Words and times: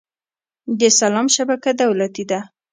د 0.79 0.81
سلام 0.99 1.27
شبکه 1.35 1.71
دولتي 1.83 2.23
ده؟ 2.31 2.39